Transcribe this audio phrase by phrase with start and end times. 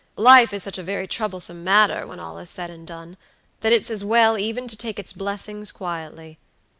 [0.17, 3.17] Life is such a very troublesome matter, when all is said and done,
[3.59, 6.39] that it's as well even to take its blessings quietly.